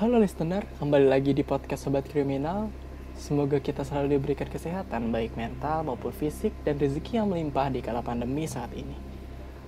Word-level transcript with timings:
Halo 0.00 0.16
listener, 0.16 0.64
kembali 0.80 1.12
lagi 1.12 1.36
di 1.36 1.44
podcast 1.44 1.84
Sobat 1.84 2.08
Kriminal. 2.08 2.72
Semoga 3.20 3.60
kita 3.60 3.84
selalu 3.84 4.16
diberikan 4.16 4.48
kesehatan 4.48 5.12
baik 5.12 5.36
mental 5.36 5.84
maupun 5.84 6.08
fisik 6.08 6.56
dan 6.64 6.80
rezeki 6.80 7.20
yang 7.20 7.28
melimpah 7.28 7.68
di 7.68 7.84
kala 7.84 8.00
pandemi 8.00 8.48
saat 8.48 8.72
ini. 8.72 8.96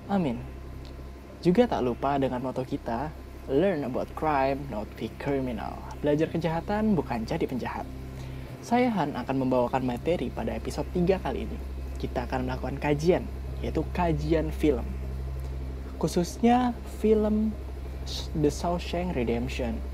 Amin. 0.08 0.40
Juga 1.44 1.68
tak 1.68 1.84
lupa 1.84 2.16
dengan 2.16 2.40
moto 2.40 2.64
kita, 2.64 3.12
learn 3.52 3.84
about 3.84 4.08
crime, 4.16 4.56
not 4.72 4.88
be 4.96 5.12
criminal. 5.20 5.76
Belajar 6.00 6.32
kejahatan 6.32 6.96
bukan 6.96 7.28
jadi 7.28 7.44
penjahat. 7.44 7.84
Saya 8.64 8.88
Han 8.88 9.12
akan 9.12 9.36
membawakan 9.36 9.84
materi 9.84 10.32
pada 10.32 10.56
episode 10.56 10.88
3 10.96 11.20
kali 11.20 11.44
ini. 11.44 11.58
Kita 12.00 12.24
akan 12.24 12.48
melakukan 12.48 12.80
kajian, 12.80 13.28
yaitu 13.60 13.84
kajian 13.92 14.48
film. 14.48 14.88
Khususnya 16.00 16.72
film 17.04 17.52
The 18.32 18.48
Shawshank 18.48 19.12
Redemption 19.12 19.91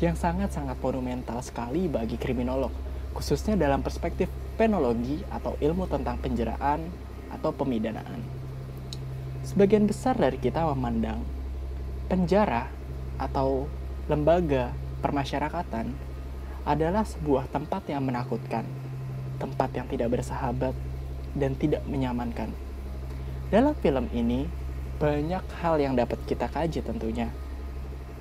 yang 0.00 0.16
sangat-sangat 0.16 0.80
monumental 0.80 1.44
sekali 1.44 1.84
bagi 1.84 2.16
kriminolog, 2.16 2.72
khususnya 3.12 3.52
dalam 3.54 3.84
perspektif 3.84 4.32
penologi 4.56 5.20
atau 5.28 5.56
ilmu 5.60 5.84
tentang 5.88 6.16
penjeraan 6.16 6.88
atau 7.28 7.52
pemidanaan. 7.52 8.24
Sebagian 9.44 9.84
besar 9.84 10.16
dari 10.16 10.40
kita 10.40 10.64
memandang 10.72 11.20
penjara 12.08 12.68
atau 13.20 13.68
lembaga 14.08 14.72
permasyarakatan 15.04 15.92
adalah 16.64 17.04
sebuah 17.04 17.48
tempat 17.48 17.88
yang 17.88 18.04
menakutkan, 18.04 18.64
tempat 19.40 19.72
yang 19.76 19.88
tidak 19.88 20.12
bersahabat, 20.16 20.76
dan 21.32 21.56
tidak 21.56 21.84
menyamankan. 21.88 22.52
Dalam 23.48 23.72
film 23.80 24.06
ini, 24.12 24.44
banyak 25.00 25.44
hal 25.64 25.80
yang 25.80 25.96
dapat 25.96 26.20
kita 26.28 26.46
kaji 26.52 26.84
tentunya, 26.84 27.32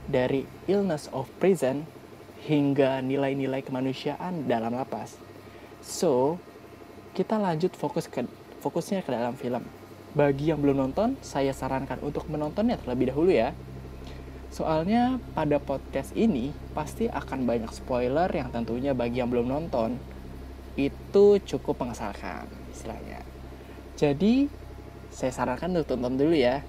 dari 0.09 0.43
illness 0.65 1.05
of 1.13 1.29
prison 1.37 1.85
hingga 2.49 2.99
nilai-nilai 3.05 3.61
kemanusiaan 3.61 4.49
dalam 4.49 4.73
lapas. 4.73 5.15
So, 5.85 6.41
kita 7.13 7.37
lanjut 7.37 7.77
fokus 7.77 8.09
ke 8.09 8.25
fokusnya 8.59 9.05
ke 9.05 9.13
dalam 9.13 9.37
film. 9.37 9.63
Bagi 10.17 10.49
yang 10.49 10.59
belum 10.59 10.89
nonton, 10.89 11.15
saya 11.21 11.53
sarankan 11.53 12.01
untuk 12.01 12.25
menontonnya 12.25 12.81
terlebih 12.81 13.13
dahulu 13.13 13.29
ya. 13.29 13.53
Soalnya 14.49 15.21
pada 15.37 15.61
podcast 15.61 16.09
ini 16.17 16.49
pasti 16.73 17.05
akan 17.05 17.45
banyak 17.45 17.69
spoiler 17.69 18.25
yang 18.33 18.49
tentunya 18.49 18.97
bagi 18.97 19.21
yang 19.21 19.29
belum 19.29 19.45
nonton 19.45 20.01
itu 20.73 21.37
cukup 21.45 21.85
mengesalkan 21.85 22.49
istilahnya. 22.73 23.21
Jadi, 23.93 24.49
saya 25.13 25.29
sarankan 25.29 25.75
untuk 25.77 25.93
tonton 25.93 26.17
dulu 26.17 26.33
ya. 26.33 26.65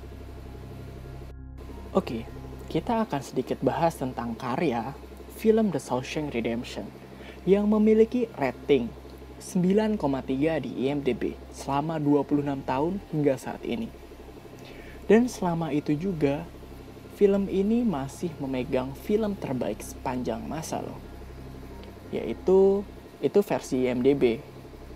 Oke, 1.97 2.27
kita 2.71 3.03
akan 3.03 3.19
sedikit 3.19 3.59
bahas 3.67 3.99
tentang 3.99 4.39
karya 4.39 4.95
film 5.35 5.75
The 5.75 5.83
Shawshank 5.83 6.31
Redemption 6.31 6.87
yang 7.43 7.67
memiliki 7.67 8.31
rating 8.39 8.87
9,3 9.43 9.99
di 10.63 10.87
IMDb 10.87 11.35
selama 11.51 11.99
26 11.99 12.63
tahun 12.63 13.03
hingga 13.11 13.35
saat 13.43 13.67
ini. 13.67 13.91
Dan 15.11 15.27
selama 15.27 15.75
itu 15.75 15.99
juga, 15.99 16.47
film 17.19 17.51
ini 17.51 17.83
masih 17.83 18.31
memegang 18.39 18.95
film 19.03 19.35
terbaik 19.35 19.83
sepanjang 19.83 20.39
masa 20.47 20.79
loh. 20.79 21.03
Yaitu, 22.15 22.87
itu 23.19 23.39
versi 23.43 23.91
IMDb. 23.91 24.39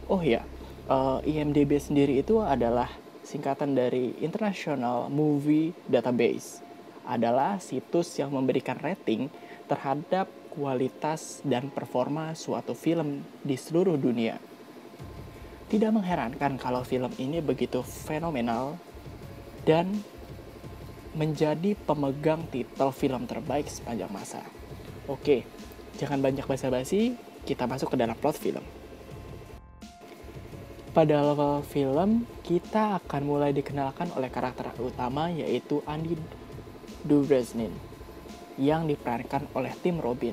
Oh 0.07 0.23
ya, 0.23 0.47
uh, 0.87 1.19
IMDb 1.27 1.83
sendiri 1.83 2.23
itu 2.23 2.39
adalah 2.39 2.87
singkatan 3.27 3.75
dari 3.75 4.15
International 4.23 5.11
Movie 5.11 5.75
Database 5.91 6.74
adalah 7.05 7.61
situs 7.61 8.17
yang 8.17 8.33
memberikan 8.33 8.77
rating 8.81 9.29
terhadap 9.69 10.29
kualitas 10.53 11.41
dan 11.43 11.69
performa 11.69 12.37
suatu 12.37 12.73
film 12.77 13.25
di 13.43 13.57
seluruh 13.57 13.97
dunia. 13.97 14.39
Tidak 15.69 15.91
mengherankan 15.91 16.61
kalau 16.61 16.85
film 16.85 17.11
ini 17.17 17.41
begitu 17.41 17.81
fenomenal 17.83 18.77
dan 19.65 19.91
menjadi 21.15 21.79
pemegang 21.79 22.47
titel 22.51 22.91
film 22.91 23.25
terbaik 23.25 23.71
sepanjang 23.71 24.11
masa. 24.11 24.43
Oke, 25.07 25.47
jangan 25.99 26.21
banyak 26.21 26.45
basa-basi, 26.45 27.15
kita 27.47 27.65
masuk 27.67 27.95
ke 27.95 27.97
dalam 27.99 28.19
plot 28.19 28.37
film. 28.39 28.65
Pada 30.95 31.19
level 31.27 31.67
film, 31.67 32.23
kita 32.47 33.03
akan 33.03 33.23
mulai 33.27 33.51
dikenalkan 33.51 34.15
oleh 34.15 34.31
karakter 34.31 34.71
utama 34.79 35.27
yaitu 35.27 35.83
Andy 35.91 36.15
Dubresnin 37.05 37.69
yang 38.57 38.89
diperankan 38.89 39.53
oleh 39.53 39.77
Tim 39.77 40.01
Robin 40.01 40.33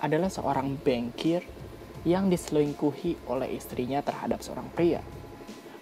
adalah 0.00 0.32
seorang 0.32 0.72
bankir 0.80 1.44
yang 2.08 2.32
diselingkuhi 2.32 3.28
oleh 3.28 3.52
istrinya 3.52 4.00
terhadap 4.00 4.40
seorang 4.40 4.72
pria. 4.72 5.04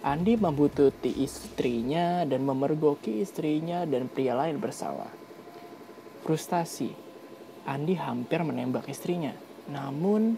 Andi 0.03 0.35
membutuhkan 0.35 1.15
istrinya 1.15 2.27
dan 2.27 2.43
memergoki 2.43 3.23
istrinya 3.23 3.87
dan 3.87 4.11
pria 4.11 4.35
lain 4.35 4.59
bersalah. 4.59 5.09
Frustasi, 6.27 6.91
Andi 7.63 7.95
hampir 7.95 8.43
menembak 8.43 8.91
istrinya. 8.91 9.31
Namun, 9.71 10.35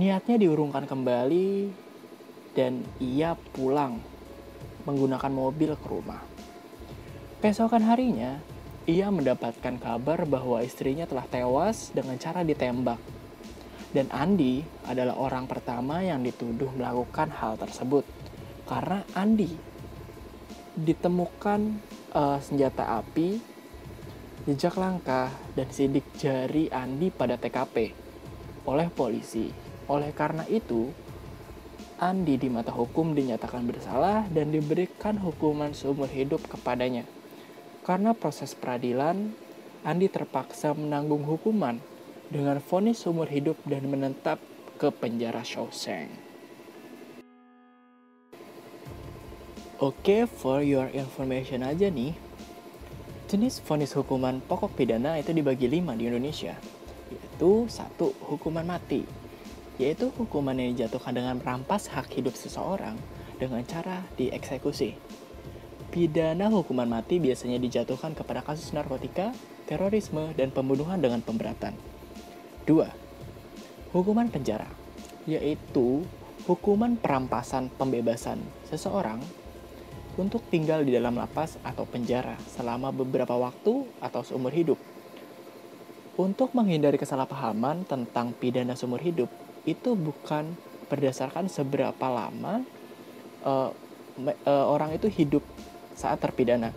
niatnya 0.00 0.40
diurungkan 0.40 0.88
kembali 0.88 1.70
dan 2.56 2.82
ia 2.98 3.36
pulang 3.52 4.00
menggunakan 4.88 5.30
mobil 5.30 5.76
ke 5.76 5.86
rumah. 5.86 6.24
Besokan 7.38 7.86
harinya, 7.86 8.42
ia 8.88 9.12
mendapatkan 9.12 9.76
kabar 9.76 10.24
bahwa 10.24 10.64
istrinya 10.64 11.04
telah 11.04 11.28
tewas 11.28 11.92
dengan 11.92 12.16
cara 12.16 12.40
ditembak. 12.40 12.96
Dan 13.92 14.08
Andi 14.08 14.64
adalah 14.88 15.20
orang 15.20 15.44
pertama 15.44 16.00
yang 16.00 16.24
dituduh 16.24 16.72
melakukan 16.72 17.28
hal 17.36 17.60
tersebut. 17.60 18.08
Karena 18.64 19.04
Andi 19.12 19.52
ditemukan 20.72 21.60
uh, 22.16 22.40
senjata 22.40 22.96
api, 23.04 23.36
jejak 24.48 24.80
langkah, 24.80 25.28
dan 25.52 25.68
sidik 25.68 26.08
jari 26.16 26.72
Andi 26.72 27.12
pada 27.12 27.36
TKP 27.36 27.92
oleh 28.64 28.88
polisi. 28.88 29.52
Oleh 29.92 30.16
karena 30.16 30.48
itu, 30.48 30.88
Andi 32.00 32.40
di 32.40 32.48
mata 32.48 32.72
hukum 32.72 33.12
dinyatakan 33.12 33.68
bersalah 33.68 34.24
dan 34.32 34.48
diberikan 34.48 35.20
hukuman 35.20 35.76
seumur 35.76 36.08
hidup 36.08 36.40
kepadanya. 36.48 37.17
Karena 37.88 38.12
proses 38.12 38.52
peradilan, 38.52 39.32
Andi 39.80 40.12
terpaksa 40.12 40.76
menanggung 40.76 41.24
hukuman 41.24 41.80
dengan 42.28 42.60
vonis 42.60 43.00
seumur 43.00 43.32
hidup 43.32 43.56
dan 43.64 43.88
menetap 43.88 44.36
ke 44.76 44.92
penjara 44.92 45.40
Shawshank. 45.40 46.12
Oke, 49.80 49.96
okay, 50.04 50.22
for 50.28 50.60
your 50.60 50.92
information 50.92 51.64
aja 51.64 51.88
nih. 51.88 52.12
Jenis 53.24 53.64
vonis 53.64 53.96
hukuman 53.96 54.44
pokok 54.44 54.76
pidana 54.76 55.16
itu 55.16 55.32
dibagi 55.32 55.64
lima 55.72 55.96
di 55.96 56.12
Indonesia, 56.12 56.60
yaitu 57.08 57.72
satu 57.72 58.12
hukuman 58.20 58.68
mati, 58.68 59.08
yaitu 59.80 60.12
hukuman 60.12 60.60
yang 60.60 60.76
dijatuhkan 60.76 61.16
dengan 61.16 61.40
merampas 61.40 61.88
hak 61.88 62.12
hidup 62.12 62.36
seseorang 62.36 63.00
dengan 63.40 63.64
cara 63.64 64.04
dieksekusi. 64.20 64.92
Pidana 65.98 66.46
hukuman 66.46 66.86
mati 66.86 67.18
biasanya 67.18 67.58
dijatuhkan 67.58 68.14
kepada 68.14 68.38
kasus 68.46 68.70
narkotika, 68.70 69.34
terorisme, 69.66 70.30
dan 70.38 70.54
pembunuhan 70.54 71.02
dengan 71.02 71.18
pemberatan. 71.18 71.74
2. 72.70 72.86
Hukuman 73.90 74.30
penjara, 74.30 74.70
yaitu 75.26 76.06
hukuman 76.46 76.94
perampasan 76.94 77.66
pembebasan 77.74 78.38
seseorang 78.70 79.18
untuk 80.14 80.38
tinggal 80.54 80.86
di 80.86 80.94
dalam 80.94 81.18
lapas 81.18 81.58
atau 81.66 81.82
penjara 81.82 82.38
selama 82.46 82.94
beberapa 82.94 83.34
waktu 83.34 83.82
atau 83.98 84.22
seumur 84.22 84.54
hidup. 84.54 84.78
Untuk 86.14 86.54
menghindari 86.54 86.94
kesalahpahaman 86.94 87.82
tentang 87.90 88.30
pidana 88.38 88.78
seumur 88.78 89.02
hidup, 89.02 89.26
itu 89.66 89.98
bukan 89.98 90.54
berdasarkan 90.86 91.50
seberapa 91.50 92.06
lama 92.06 92.62
uh, 93.42 93.74
uh, 94.46 94.66
orang 94.70 94.94
itu 94.94 95.10
hidup 95.10 95.42
saat 95.98 96.22
terpidana. 96.22 96.70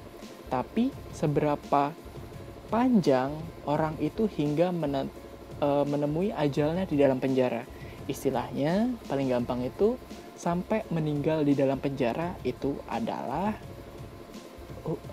Tapi 0.50 0.89
seberapa 1.13 1.94
panjang 2.73 3.29
orang 3.69 3.94
itu 4.01 4.25
hingga 4.25 4.73
e, 4.73 5.69
menemui 5.85 6.33
ajalnya 6.33 6.89
di 6.89 6.97
dalam 6.97 7.21
penjara. 7.21 7.62
Istilahnya 8.09 8.89
paling 9.06 9.29
gampang 9.29 9.62
itu 9.62 9.94
sampai 10.33 10.81
meninggal 10.89 11.45
di 11.45 11.53
dalam 11.53 11.77
penjara 11.77 12.33
itu 12.41 12.73
adalah 12.89 13.53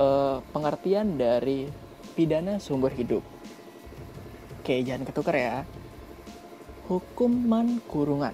uh, 0.00 0.40
pengertian 0.56 1.20
dari 1.20 1.68
pidana 2.16 2.56
sumber 2.56 2.96
hidup. 2.96 3.20
Oke, 4.60 4.80
jangan 4.80 5.04
ketukar 5.04 5.36
ya. 5.36 5.56
Hukuman 6.88 7.84
kurungan 7.84 8.32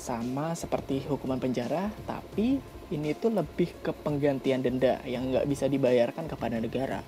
sama 0.00 0.56
seperti 0.56 1.04
hukuman 1.04 1.36
penjara, 1.36 1.92
tapi 2.08 2.56
ini 2.90 3.14
tuh 3.14 3.30
lebih 3.30 3.70
ke 3.86 3.94
penggantian 3.94 4.66
denda 4.66 4.98
yang 5.06 5.30
nggak 5.30 5.46
bisa 5.46 5.70
dibayarkan 5.70 6.26
kepada 6.26 6.58
negara. 6.58 7.00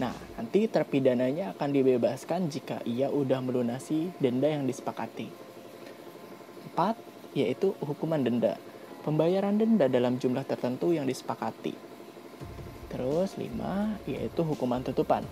Nah, 0.00 0.16
nanti 0.40 0.64
terpidananya 0.64 1.52
akan 1.52 1.68
dibebaskan 1.76 2.48
jika 2.48 2.80
ia 2.88 3.12
udah 3.12 3.44
melunasi 3.44 4.08
denda 4.16 4.48
yang 4.48 4.64
disepakati. 4.64 5.28
4. 6.72 7.36
Yaitu 7.36 7.76
hukuman 7.84 8.24
denda. 8.24 8.56
Pembayaran 9.04 9.60
denda 9.60 9.92
dalam 9.92 10.16
jumlah 10.16 10.44
tertentu 10.48 10.96
yang 10.96 11.04
disepakati. 11.04 11.76
Terus 12.88 13.36
5. 13.36 14.00
Yaitu 14.08 14.40
hukuman 14.40 14.80
tutupan. 14.80 15.28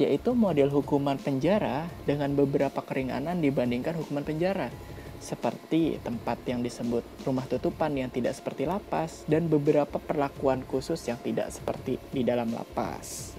Yaitu 0.00 0.32
model 0.32 0.72
hukuman 0.72 1.20
penjara 1.20 1.84
dengan 2.08 2.32
beberapa 2.32 2.80
keringanan 2.80 3.44
dibandingkan 3.44 4.00
hukuman 4.00 4.24
penjara 4.24 4.72
seperti 5.24 5.96
tempat 6.04 6.44
yang 6.44 6.60
disebut 6.60 7.00
rumah 7.24 7.48
tutupan 7.48 7.96
yang 7.96 8.12
tidak 8.12 8.36
seperti 8.36 8.68
lapas 8.68 9.24
dan 9.24 9.48
beberapa 9.48 9.96
perlakuan 9.96 10.60
khusus 10.68 11.00
yang 11.08 11.16
tidak 11.24 11.48
seperti 11.48 11.96
di 12.12 12.20
dalam 12.20 12.52
lapas. 12.52 13.32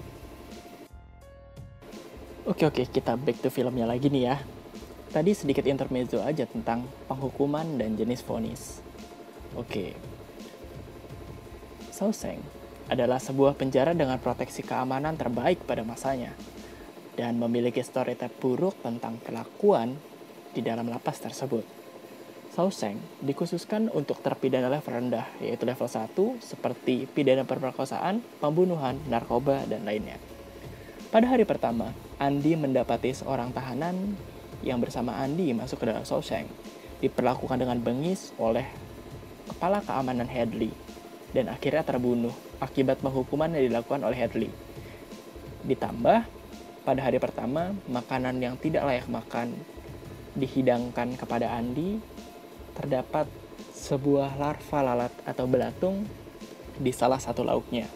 Oke 2.46 2.66
oke, 2.66 2.90
kita 2.90 3.14
back 3.14 3.42
to 3.42 3.50
filmnya 3.50 3.86
lagi 3.86 4.10
nih 4.10 4.22
ya. 4.26 4.36
Tadi 5.14 5.30
sedikit 5.34 5.62
intermezzo 5.66 6.18
aja 6.22 6.46
tentang 6.46 6.82
penghukuman 7.06 7.78
dan 7.78 7.94
jenis 7.94 8.22
vonis. 8.26 8.82
Oke. 9.54 9.94
Sauseng 11.94 12.42
adalah 12.86 13.18
sebuah 13.18 13.58
penjara 13.58 13.94
dengan 13.94 14.18
proteksi 14.22 14.62
keamanan 14.62 15.18
terbaik 15.18 15.66
pada 15.66 15.82
masanya 15.82 16.34
dan 17.16 17.40
memiliki 17.40 17.80
stereotip 17.82 18.30
buruk 18.38 18.78
tentang 18.84 19.18
perlakuan 19.18 19.96
di 20.54 20.60
dalam 20.62 20.86
lapas 20.86 21.18
tersebut. 21.18 21.75
Sauseng 22.56 22.96
dikhususkan 23.20 23.92
untuk 23.92 24.24
terpidana 24.24 24.72
level 24.72 24.88
rendah, 24.88 25.28
yaitu 25.44 25.68
level 25.68 25.84
1 25.84 26.40
seperti 26.40 27.04
pidana 27.04 27.44
perkosaan, 27.44 28.24
pembunuhan, 28.40 28.96
narkoba, 29.12 29.68
dan 29.68 29.84
lainnya. 29.84 30.16
Pada 31.12 31.28
hari 31.28 31.44
pertama, 31.44 31.92
Andi 32.16 32.56
mendapati 32.56 33.12
seorang 33.12 33.52
tahanan 33.52 34.16
yang 34.64 34.80
bersama 34.80 35.20
Andi 35.20 35.52
masuk 35.52 35.84
ke 35.84 35.92
dalam 35.92 36.08
Sauseng, 36.08 36.48
diperlakukan 37.04 37.60
dengan 37.60 37.76
bengis 37.76 38.32
oleh 38.40 38.64
kepala 39.52 39.84
keamanan 39.84 40.24
Hadley, 40.24 40.72
dan 41.36 41.52
akhirnya 41.52 41.84
terbunuh 41.84 42.32
akibat 42.64 43.04
penghukuman 43.04 43.52
yang 43.52 43.68
dilakukan 43.68 44.00
oleh 44.00 44.16
Hadley. 44.16 44.48
Ditambah, 45.68 46.24
pada 46.88 47.00
hari 47.04 47.20
pertama, 47.20 47.76
makanan 47.84 48.40
yang 48.40 48.56
tidak 48.56 48.88
layak 48.88 49.12
makan 49.12 49.52
dihidangkan 50.40 51.20
kepada 51.20 51.52
Andi, 51.52 52.15
terdapat 52.76 53.24
sebuah 53.72 54.36
larva 54.36 54.78
lalat 54.84 55.12
atau 55.24 55.48
belatung 55.48 56.04
di 56.76 56.92
salah 56.92 57.16
satu 57.16 57.40
lauknya, 57.40 57.88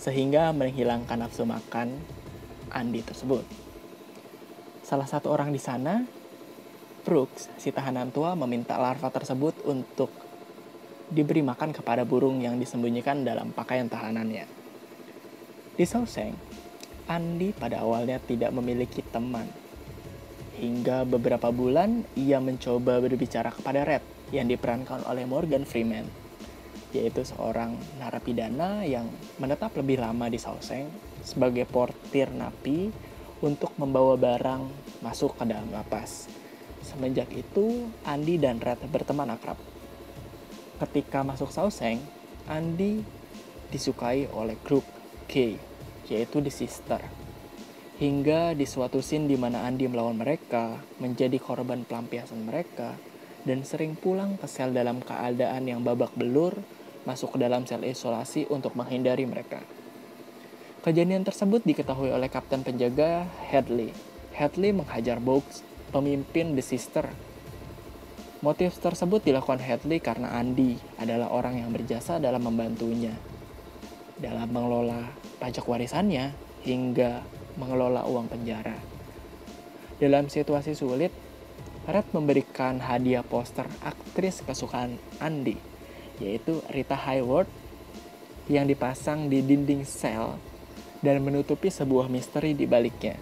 sehingga 0.00 0.50
menghilangkan 0.56 1.20
nafsu 1.20 1.44
makan 1.44 2.00
Andi 2.68 3.00
tersebut. 3.00 3.44
Salah 4.84 5.08
satu 5.08 5.28
orang 5.28 5.52
di 5.52 5.60
sana, 5.60 6.04
Brooks, 7.04 7.48
si 7.60 7.72
tahanan 7.72 8.12
tua 8.12 8.32
meminta 8.36 8.76
larva 8.80 9.08
tersebut 9.12 9.64
untuk 9.68 10.08
diberi 11.08 11.40
makan 11.40 11.72
kepada 11.72 12.04
burung 12.04 12.40
yang 12.44 12.60
disembunyikan 12.60 13.24
dalam 13.24 13.52
pakaian 13.52 13.88
tahanannya. 13.88 14.44
Di 15.76 15.84
Sauseng, 15.88 16.36
Andi 17.08 17.56
pada 17.56 17.80
awalnya 17.80 18.20
tidak 18.20 18.52
memiliki 18.52 19.00
teman 19.00 19.67
Hingga 20.58 21.06
beberapa 21.06 21.54
bulan, 21.54 22.02
ia 22.18 22.42
mencoba 22.42 22.98
berbicara 22.98 23.54
kepada 23.54 23.86
Red 23.86 24.02
yang 24.34 24.50
diperankan 24.50 25.06
oleh 25.06 25.22
Morgan 25.22 25.62
Freeman, 25.62 26.02
yaitu 26.90 27.22
seorang 27.22 27.78
narapidana 28.02 28.82
yang 28.82 29.06
menetap 29.38 29.78
lebih 29.78 30.02
lama 30.02 30.26
di 30.26 30.34
Sauseng 30.34 30.90
sebagai 31.22 31.62
portir 31.62 32.34
napi 32.34 32.90
untuk 33.38 33.70
membawa 33.78 34.18
barang 34.18 34.66
masuk 34.98 35.38
ke 35.38 35.46
dalam 35.46 35.70
lapas. 35.70 36.26
Semenjak 36.82 37.30
itu, 37.30 37.86
Andi 38.02 38.34
dan 38.42 38.58
Red 38.58 38.82
berteman 38.90 39.30
akrab. 39.30 39.62
Ketika 40.82 41.22
masuk 41.22 41.54
Sauseng, 41.54 42.02
Andi 42.50 43.06
disukai 43.70 44.26
oleh 44.34 44.58
grup 44.66 44.82
K, 45.30 45.54
yaitu 46.10 46.42
The 46.42 46.50
Sister, 46.50 46.98
Hingga 47.98 48.54
di 48.54 48.62
suatu 48.62 49.02
scene 49.02 49.26
di 49.26 49.34
mana 49.34 49.66
Andi 49.66 49.90
melawan 49.90 50.22
mereka, 50.22 50.78
menjadi 51.02 51.34
korban 51.42 51.82
pelampiasan 51.82 52.46
mereka, 52.46 52.94
dan 53.42 53.66
sering 53.66 53.98
pulang 53.98 54.38
ke 54.38 54.46
sel 54.46 54.70
dalam 54.70 55.02
keadaan 55.02 55.66
yang 55.66 55.82
babak 55.82 56.14
belur, 56.14 56.54
masuk 57.02 57.34
ke 57.34 57.42
dalam 57.42 57.66
sel 57.66 57.82
isolasi 57.82 58.46
untuk 58.54 58.78
menghindari 58.78 59.26
mereka. 59.26 59.66
Kejadian 60.86 61.26
tersebut 61.26 61.66
diketahui 61.66 62.14
oleh 62.14 62.30
kapten 62.30 62.62
penjaga 62.62 63.26
Hadley. 63.50 63.90
Hadley 64.30 64.70
menghajar 64.70 65.18
Box, 65.18 65.66
pemimpin 65.90 66.54
The 66.54 66.62
Sister. 66.62 67.10
Motif 68.46 68.78
tersebut 68.78 69.26
dilakukan 69.26 69.58
Hadley 69.58 69.98
karena 69.98 70.38
Andi 70.38 70.78
adalah 71.02 71.34
orang 71.34 71.58
yang 71.58 71.74
berjasa 71.74 72.22
dalam 72.22 72.46
membantunya 72.46 73.18
dalam 74.18 74.50
mengelola 74.50 75.14
pajak 75.38 75.66
warisannya 75.66 76.34
hingga 76.66 77.22
mengelola 77.58 78.06
uang 78.06 78.30
penjara. 78.30 78.78
Dalam 79.98 80.30
situasi 80.30 80.78
sulit, 80.78 81.10
Red 81.88 82.06
memberikan 82.12 82.78
hadiah 82.84 83.24
poster 83.24 83.64
aktris 83.80 84.44
kesukaan 84.44 85.00
Andy, 85.18 85.56
yaitu 86.22 86.60
Rita 86.70 86.94
Hayworth, 86.94 87.50
yang 88.46 88.68
dipasang 88.68 89.28
di 89.28 89.42
dinding 89.44 89.82
sel 89.88 90.36
dan 91.00 91.20
menutupi 91.24 91.72
sebuah 91.72 92.06
misteri 92.12 92.52
di 92.52 92.68
baliknya. 92.68 93.16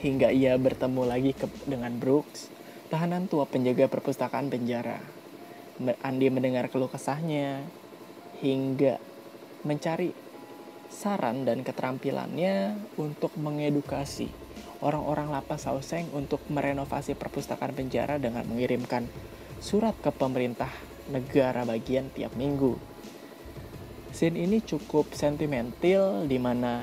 Hingga 0.00 0.32
ia 0.32 0.56
bertemu 0.56 1.02
lagi 1.02 1.32
ke, 1.36 1.50
dengan 1.68 1.92
Brooks, 1.98 2.48
tahanan 2.88 3.28
tua 3.28 3.44
penjaga 3.44 3.90
perpustakaan 3.90 4.48
penjara. 4.48 5.02
Andy 6.00 6.28
mendengar 6.28 6.68
keluh 6.68 6.88
kesahnya 6.88 7.64
hingga 8.40 9.00
mencari 9.64 10.12
saran 10.90 11.46
dan 11.46 11.62
keterampilannya 11.62 12.76
untuk 12.98 13.32
mengedukasi 13.38 14.28
orang-orang 14.82 15.30
lapas 15.30 15.64
Sauseng 15.64 16.08
untuk 16.12 16.42
merenovasi 16.50 17.14
perpustakaan 17.14 17.72
penjara 17.72 18.16
dengan 18.18 18.44
mengirimkan 18.48 19.06
surat 19.60 19.94
ke 20.00 20.10
pemerintah 20.10 20.72
negara 21.12 21.68
bagian 21.68 22.08
tiap 22.12 22.32
minggu. 22.34 22.76
Scene 24.10 24.40
ini 24.40 24.58
cukup 24.58 25.14
sentimental 25.14 26.26
di 26.26 26.38
mana 26.40 26.82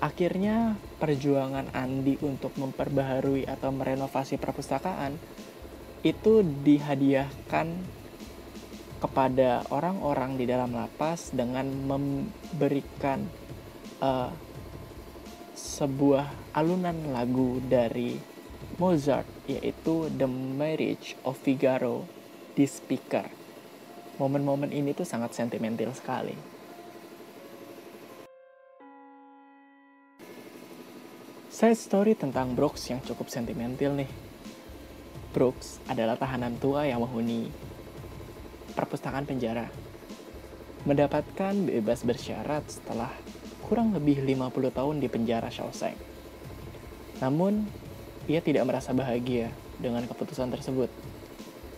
akhirnya 0.00 0.78
perjuangan 0.96 1.68
Andi 1.76 2.16
untuk 2.24 2.56
memperbaharui 2.56 3.44
atau 3.44 3.74
merenovasi 3.74 4.40
perpustakaan 4.40 5.18
itu 6.00 6.46
dihadiahkan 6.64 7.66
kepada 8.96 9.64
orang-orang 9.68 10.40
di 10.40 10.48
dalam 10.48 10.72
lapas 10.72 11.32
dengan 11.32 11.68
memberikan 11.68 13.28
uh, 14.00 14.32
sebuah 15.56 16.56
alunan 16.56 17.12
lagu 17.12 17.60
dari 17.64 18.16
Mozart 18.76 19.28
yaitu 19.48 20.08
The 20.12 20.28
Marriage 20.28 21.16
of 21.24 21.40
Figaro 21.40 22.04
di 22.56 22.64
speaker. 22.64 23.28
Momen-momen 24.16 24.72
ini 24.72 24.96
tuh 24.96 25.04
sangat 25.04 25.36
sentimental 25.36 25.92
sekali. 25.92 26.56
Side 31.52 31.80
story 31.80 32.12
tentang 32.12 32.52
Brooks 32.52 32.84
yang 32.92 33.00
cukup 33.00 33.32
sentimental 33.32 33.96
nih. 33.96 34.08
Brooks 35.32 35.80
adalah 35.88 36.16
tahanan 36.16 36.60
tua 36.60 36.84
yang 36.84 37.00
menghuni 37.00 37.48
perpustakaan 38.76 39.24
penjara. 39.24 39.72
Mendapatkan 40.84 41.56
bebas 41.66 42.04
bersyarat 42.04 42.62
setelah 42.68 43.10
kurang 43.64 43.96
lebih 43.96 44.22
50 44.22 44.70
tahun 44.70 44.96
di 45.02 45.08
penjara 45.10 45.50
Shawshank. 45.50 45.98
Namun, 47.18 47.66
ia 48.28 48.44
tidak 48.44 48.68
merasa 48.68 48.92
bahagia 48.92 49.50
dengan 49.80 50.04
keputusan 50.04 50.52
tersebut. 50.52 50.92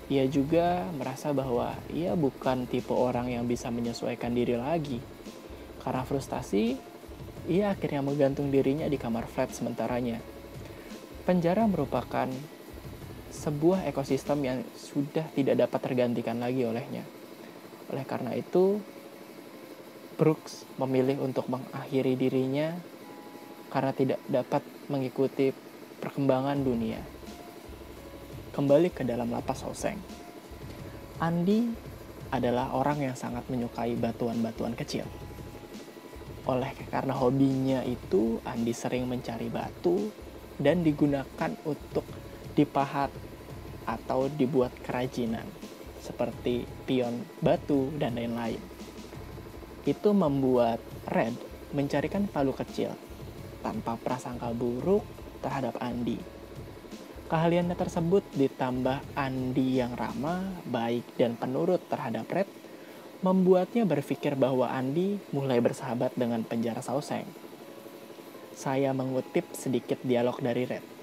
Ia 0.09 0.25
juga 0.29 0.89
merasa 0.97 1.31
bahwa 1.37 1.77
ia 1.93 2.17
bukan 2.17 2.65
tipe 2.67 2.93
orang 2.93 3.29
yang 3.29 3.45
bisa 3.45 3.69
menyesuaikan 3.69 4.33
diri 4.33 4.57
lagi. 4.57 5.01
Karena 5.85 6.05
frustasi, 6.05 6.77
ia 7.49 7.73
akhirnya 7.73 8.05
menggantung 8.05 8.53
dirinya 8.53 8.89
di 8.89 9.01
kamar 9.01 9.25
flat 9.25 9.53
sementaranya. 9.53 10.21
Penjara 11.29 11.65
merupakan 11.69 12.29
sebuah 13.39 13.87
ekosistem 13.87 14.43
yang 14.43 14.59
sudah 14.75 15.23
tidak 15.31 15.55
dapat 15.55 15.81
tergantikan 15.87 16.43
lagi 16.43 16.67
olehnya. 16.67 17.07
Oleh 17.95 18.03
karena 18.03 18.35
itu, 18.35 18.83
Brooks 20.19 20.67
memilih 20.83 21.23
untuk 21.23 21.47
mengakhiri 21.47 22.19
dirinya 22.19 22.75
karena 23.71 23.95
tidak 23.95 24.19
dapat 24.27 24.67
mengikuti 24.91 25.55
perkembangan 26.03 26.59
dunia. 26.67 26.99
Kembali 28.51 28.91
ke 28.91 29.07
dalam 29.07 29.31
lapas 29.31 29.63
Hoseng. 29.63 30.03
Andi 31.23 31.71
adalah 32.35 32.75
orang 32.75 33.07
yang 33.07 33.15
sangat 33.15 33.47
menyukai 33.47 33.95
batuan-batuan 33.95 34.75
kecil. 34.75 35.07
Oleh 36.51 36.75
karena 36.91 37.15
hobinya 37.15 37.87
itu, 37.87 38.43
Andi 38.43 38.75
sering 38.75 39.07
mencari 39.07 39.47
batu 39.47 40.11
dan 40.59 40.83
digunakan 40.83 41.55
untuk 41.63 42.03
dipahat 42.59 43.15
atau 43.89 44.29
dibuat 44.29 44.77
kerajinan 44.85 45.49
seperti 46.05 46.69
pion 46.85 47.25
batu 47.41 47.89
dan 47.97 48.21
lain-lain. 48.21 48.61
Itu 49.89 50.13
membuat 50.13 50.85
Red 51.09 51.33
mencarikan 51.73 52.29
palu 52.29 52.53
kecil 52.53 52.93
tanpa 53.65 53.97
prasangka 53.97 54.53
buruk 54.53 55.05
terhadap 55.41 55.81
Andi. 55.81 56.21
Keahliannya 57.29 57.77
tersebut 57.77 58.25
ditambah 58.37 59.05
Andi 59.13 59.81
yang 59.81 59.93
ramah, 59.97 60.49
baik, 60.65 61.05
dan 61.21 61.37
penurut 61.37 61.81
terhadap 61.89 62.25
Red 62.29 62.49
membuatnya 63.21 63.85
berpikir 63.85 64.33
bahwa 64.39 64.71
Andi 64.71 65.21
mulai 65.35 65.61
bersahabat 65.61 66.17
dengan 66.17 66.41
penjara 66.47 66.81
Sauseng. 66.81 67.29
Saya 68.57 68.97
mengutip 68.97 69.45
sedikit 69.53 70.01
dialog 70.03 70.41
dari 70.41 70.65
Red. 70.65 70.98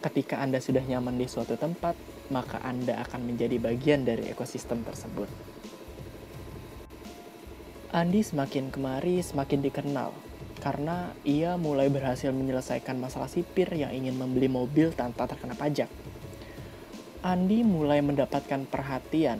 Ketika 0.00 0.40
Anda 0.40 0.64
sudah 0.64 0.80
nyaman 0.80 1.20
di 1.20 1.28
suatu 1.28 1.60
tempat, 1.60 1.92
maka 2.32 2.56
Anda 2.64 3.04
akan 3.04 3.20
menjadi 3.20 3.60
bagian 3.60 4.08
dari 4.08 4.32
ekosistem 4.32 4.80
tersebut. 4.80 5.28
Andi 7.92 8.24
semakin 8.24 8.72
kemari 8.72 9.18
semakin 9.20 9.60
dikenal 9.66 10.14
karena 10.62 11.10
ia 11.26 11.58
mulai 11.60 11.90
berhasil 11.90 12.30
menyelesaikan 12.30 12.96
masalah 12.96 13.26
sipir 13.26 13.66
yang 13.74 13.90
ingin 13.90 14.14
membeli 14.14 14.46
mobil 14.46 14.94
tanpa 14.94 15.26
terkena 15.28 15.58
pajak. 15.58 15.90
Andi 17.20 17.60
mulai 17.60 18.00
mendapatkan 18.00 18.64
perhatian 18.70 19.36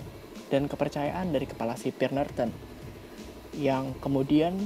dan 0.52 0.68
kepercayaan 0.68 1.32
dari 1.32 1.46
kepala 1.48 1.78
sipir 1.78 2.12
Norton, 2.12 2.52
yang 3.56 3.96
kemudian 4.02 4.58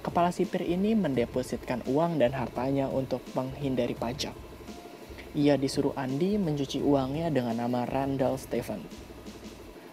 kepala 0.00 0.32
sipir 0.32 0.64
ini 0.64 0.96
mendepositkan 0.96 1.84
uang 1.90 2.22
dan 2.22 2.32
hartanya 2.32 2.88
untuk 2.88 3.20
menghindari 3.34 3.98
pajak. 3.98 4.43
Ia 5.34 5.58
disuruh 5.58 5.98
Andi 5.98 6.38
mencuci 6.38 6.78
uangnya 6.78 7.26
dengan 7.26 7.58
nama 7.58 7.82
Randall 7.82 8.38
Stephen. 8.38 8.86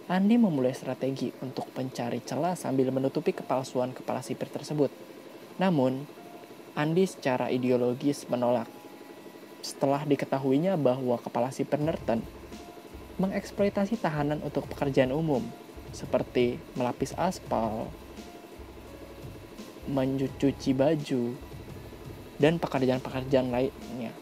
Andi 0.05 0.38
memulai 0.38 0.69
strategi 0.69 1.33
untuk 1.41 1.65
mencari 1.74 2.21
celah 2.21 2.53
sambil 2.53 2.93
menutupi 2.93 3.33
kepalsuan 3.33 3.89
kepala 3.89 4.21
sipir 4.21 4.53
tersebut. 4.53 4.93
Namun, 5.57 6.05
Andi 6.77 7.10
secara 7.10 7.50
ideologis 7.50 8.29
menolak. 8.29 8.69
Setelah 9.65 10.05
diketahuinya 10.05 10.77
bahwa 10.77 11.17
kepala 11.17 11.50
sipir 11.50 11.81
Norton 11.81 12.21
mengeksploitasi 13.17 13.98
tahanan 13.98 14.45
untuk 14.45 14.69
pekerjaan 14.69 15.10
umum, 15.10 15.41
seperti 15.89 16.62
melapis 16.77 17.17
aspal, 17.17 17.89
mencuci 19.89 20.77
baju, 20.77 21.33
dan 22.38 22.62
pekerjaan-pekerjaan 22.62 23.50
lainnya. 23.50 24.21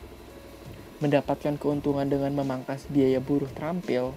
Mendapatkan 0.99 1.55
keuntungan 1.55 2.07
dengan 2.07 2.35
memangkas 2.35 2.87
biaya 2.91 3.23
buruh 3.23 3.47
terampil 3.55 4.11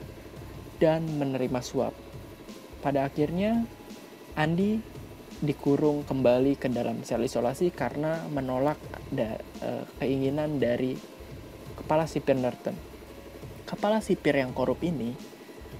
dan 0.82 1.06
menerima 1.18 1.62
suap. 1.62 1.94
Pada 2.82 3.06
akhirnya, 3.06 3.62
Andi 4.34 4.82
dikurung 5.42 6.02
kembali 6.06 6.58
ke 6.58 6.66
dalam 6.70 7.02
sel 7.06 7.26
isolasi 7.26 7.70
karena 7.74 8.26
menolak 8.30 8.78
da, 9.10 9.38
e, 9.38 9.68
keinginan 9.98 10.62
dari 10.62 10.94
kepala 11.78 12.06
sipir 12.06 12.38
Norton 12.38 12.92
kepala 13.72 14.04
sipir 14.04 14.36
yang 14.36 14.52
korup 14.52 14.84
ini 14.84 15.16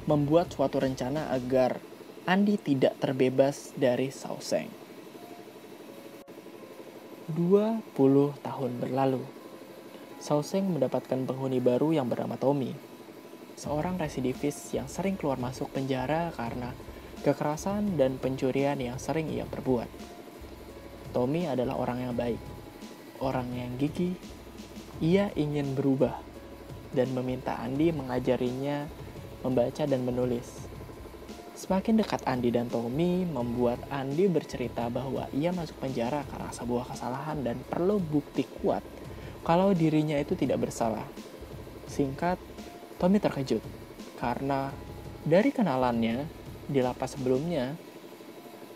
membuat 0.08 0.48
suatu 0.48 0.80
rencana 0.80 1.28
agar 1.28 1.76
Andi 2.24 2.56
tidak 2.56 2.96
terbebas 3.02 3.76
dari 3.76 4.08
Sauseng. 4.08 4.70
20 7.28 7.84
tahun 8.40 8.72
berlalu, 8.80 9.20
Sauseng 10.22 10.70
mendapatkan 10.70 11.26
penghuni 11.26 11.58
baru 11.58 11.90
yang 11.90 12.06
bernama 12.06 12.38
Tommy, 12.38 12.70
seorang 13.58 13.98
residivis 13.98 14.70
yang 14.70 14.86
sering 14.86 15.18
keluar 15.18 15.34
masuk 15.34 15.74
penjara 15.74 16.30
karena 16.38 16.70
kekerasan 17.26 17.98
dan 17.98 18.22
pencurian 18.22 18.78
yang 18.78 19.02
sering 19.02 19.26
ia 19.34 19.42
perbuat. 19.42 19.90
Tommy 21.10 21.50
adalah 21.50 21.74
orang 21.74 22.06
yang 22.06 22.14
baik, 22.14 22.38
orang 23.18 23.50
yang 23.50 23.74
gigih, 23.82 24.14
ia 25.02 25.26
ingin 25.34 25.74
berubah 25.74 26.14
dan 26.94 27.10
meminta 27.18 27.58
Andi 27.58 27.90
mengajarinya 27.90 28.86
membaca 29.42 29.82
dan 29.90 30.06
menulis. 30.06 30.70
Semakin 31.58 31.98
dekat 31.98 32.22
Andi 32.30 32.54
dan 32.54 32.70
Tommy 32.70 33.26
membuat 33.26 33.82
Andi 33.90 34.30
bercerita 34.30 34.86
bahwa 34.86 35.26
ia 35.34 35.50
masuk 35.50 35.82
penjara 35.82 36.22
karena 36.30 36.54
sebuah 36.54 36.94
kesalahan 36.94 37.42
dan 37.42 37.58
perlu 37.66 37.98
bukti 37.98 38.46
kuat 38.62 39.01
kalau 39.42 39.74
dirinya 39.74 40.18
itu 40.18 40.38
tidak 40.38 40.62
bersalah. 40.62 41.06
Singkat, 41.90 42.38
Tommy 42.96 43.18
terkejut 43.18 43.62
karena 44.22 44.70
dari 45.26 45.50
kenalannya 45.50 46.30
di 46.70 46.78
lapas 46.78 47.18
sebelumnya, 47.18 47.74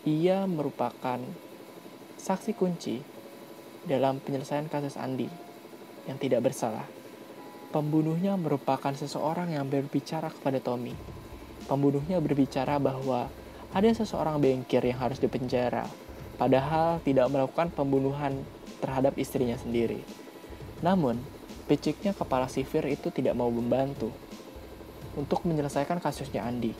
ia 0.03 0.43
merupakan 0.43 1.19
saksi 2.19 2.51
kunci 2.51 2.99
dalam 3.87 4.19
penyelesaian 4.19 4.67
kasus 4.67 4.99
Andi 4.99 5.31
yang 6.03 6.19
tidak 6.19 6.51
bersalah. 6.51 6.83
Pembunuhnya 7.71 8.35
merupakan 8.35 8.91
seseorang 8.91 9.55
yang 9.55 9.67
berbicara 9.67 10.27
kepada 10.31 10.59
Tommy. 10.59 10.95
Pembunuhnya 11.67 12.19
berbicara 12.19 12.79
bahwa 12.79 13.31
ada 13.71 13.89
seseorang 13.91 14.39
bengkir 14.39 14.83
yang 14.83 14.99
harus 14.99 15.19
dipenjara, 15.19 15.87
padahal 16.35 17.03
tidak 17.03 17.27
melakukan 17.27 17.71
pembunuhan 17.71 18.39
terhadap 18.79 19.15
istrinya 19.19 19.59
sendiri. 19.59 20.26
Namun, 20.85 21.17
piciknya 21.65 22.13
kepala 22.13 22.45
sivir 22.47 22.85
itu 22.87 23.09
tidak 23.09 23.33
mau 23.33 23.49
membantu 23.49 24.13
untuk 25.17 25.43
menyelesaikan 25.43 25.97
kasusnya 25.97 26.45
Andi. 26.45 26.71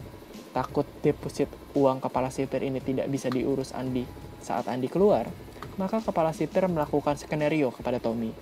Takut 0.54 0.86
deposit 1.01 1.50
uang 1.74 2.01
kepala 2.01 2.30
sipir 2.30 2.66
ini 2.66 2.82
tidak 2.82 3.10
bisa 3.10 3.30
diurus 3.30 3.74
Andi 3.74 4.06
saat 4.42 4.70
Andi 4.70 4.89
keluar, 4.89 5.30
maka 5.75 6.01
kepala 6.01 6.34
sipir 6.34 6.66
melakukan 6.70 7.18
skenario 7.18 7.74
kepada 7.74 7.98
Tommy 7.98 8.34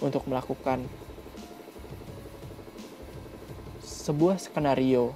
untuk 0.00 0.24
melakukan 0.26 0.84
sebuah 3.80 4.40
skenario 4.42 5.14